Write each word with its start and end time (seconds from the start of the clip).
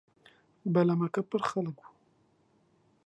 بەلەمەکە 0.73 1.21
پڕ 1.29 1.41
خەڵک 1.49 1.77
بوو. 1.77 1.89